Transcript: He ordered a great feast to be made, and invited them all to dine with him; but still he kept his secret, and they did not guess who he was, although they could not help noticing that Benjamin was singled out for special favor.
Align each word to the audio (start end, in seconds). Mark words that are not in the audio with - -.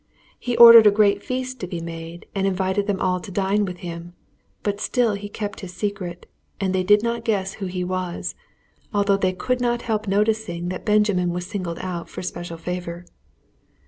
He 0.39 0.57
ordered 0.57 0.87
a 0.87 0.89
great 0.89 1.21
feast 1.21 1.59
to 1.59 1.67
be 1.67 1.79
made, 1.79 2.25
and 2.33 2.47
invited 2.47 2.87
them 2.87 2.99
all 2.99 3.19
to 3.19 3.29
dine 3.29 3.65
with 3.65 3.81
him; 3.85 4.13
but 4.63 4.81
still 4.81 5.13
he 5.13 5.29
kept 5.29 5.59
his 5.59 5.75
secret, 5.75 6.25
and 6.59 6.73
they 6.73 6.81
did 6.81 7.03
not 7.03 7.23
guess 7.23 7.53
who 7.61 7.67
he 7.67 7.83
was, 7.83 8.33
although 8.91 9.15
they 9.15 9.31
could 9.33 9.61
not 9.61 9.83
help 9.83 10.07
noticing 10.07 10.69
that 10.69 10.85
Benjamin 10.87 11.29
was 11.29 11.45
singled 11.45 11.77
out 11.81 12.09
for 12.09 12.23
special 12.23 12.57
favor. 12.57 13.05